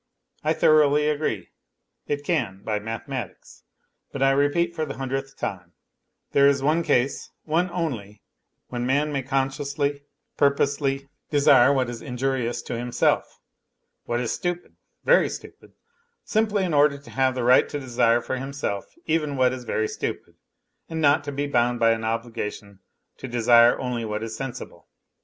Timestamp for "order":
16.73-16.97